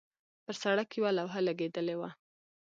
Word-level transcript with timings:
پر 0.43 0.55
سړک 0.61 0.89
یوه 0.99 1.11
لوحه 1.17 1.39
لګېدلې 1.47 1.95
وه. 1.99 2.09